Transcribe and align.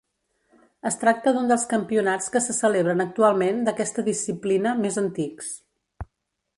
Es 0.89 0.95
tracta 1.01 1.33
d'un 1.35 1.51
dels 1.51 1.65
campionats 1.73 2.31
que 2.37 2.43
se 2.47 2.57
celebren 2.61 3.05
actualment 3.07 3.63
d'aquesta 3.69 4.09
disciplina 4.11 4.75
més 4.83 5.03
antics. 5.07 5.55